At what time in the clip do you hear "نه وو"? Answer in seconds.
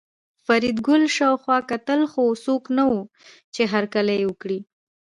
2.77-3.01